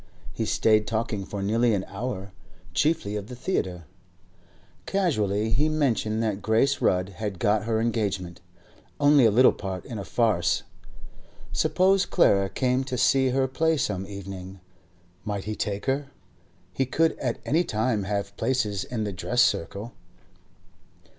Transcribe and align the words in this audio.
He 0.33 0.45
stayed 0.45 0.87
talking 0.87 1.25
for 1.25 1.43
nearly 1.43 1.75
an 1.75 1.85
hour, 1.87 2.31
chiefly 2.73 3.15
of 3.15 3.27
the 3.27 3.35
theatre. 3.35 3.83
Casually 4.87 5.51
he 5.51 5.69
mentioned 5.69 6.23
that 6.23 6.41
Grace 6.41 6.81
Rudd 6.81 7.09
had 7.09 7.37
got 7.37 7.65
her 7.65 7.79
engagement—only 7.79 9.25
a 9.27 9.29
little 9.29 9.51
part 9.53 9.85
in 9.85 9.99
a 9.99 10.03
farce. 10.03 10.63
Suppose 11.53 12.07
Clara 12.07 12.49
came 12.49 12.83
to 12.85 12.97
see 12.97 13.29
her 13.29 13.47
play 13.47 13.77
some 13.77 14.07
evening? 14.07 14.59
Might 15.23 15.43
he 15.43 15.55
take 15.55 15.85
her? 15.85 16.07
He 16.73 16.87
could 16.87 17.11
at 17.19 17.37
any 17.45 17.63
time 17.63 18.01
have 18.05 18.35
places 18.37 18.83
in 18.83 19.03
the 19.03 19.13
dress 19.13 19.43
circle. 19.43 19.93